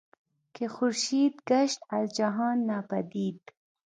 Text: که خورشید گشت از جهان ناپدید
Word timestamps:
که 0.53 0.65
خورشید 0.75 1.41
گشت 1.49 1.79
از 1.89 2.15
جهان 2.15 2.57
ناپدید 2.57 3.41